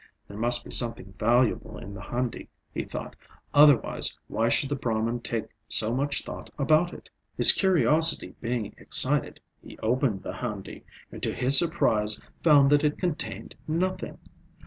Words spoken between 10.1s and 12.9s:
the handi, and to his surprise found that